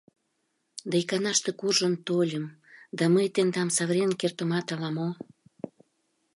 [0.89, 2.45] Да иканаште куржын тольым,
[2.97, 5.09] да мый тендам савырен кертымат ала-мо.